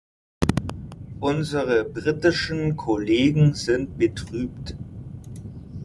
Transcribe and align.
Unsere 1.19 1.83
britischen 1.85 2.75
Kollegen 2.75 3.53
sind 3.53 3.99
betrübt. 3.99 4.75